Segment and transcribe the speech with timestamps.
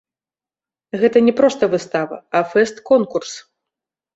[1.03, 3.31] Гэта не проста выстава, а фэст-конкурс.